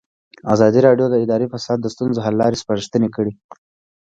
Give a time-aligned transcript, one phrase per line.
[0.53, 3.33] ازادي راډیو د اداري فساد د ستونزو حل لارې سپارښتنې کړي.